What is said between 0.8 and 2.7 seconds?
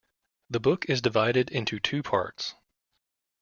is divided into two parts.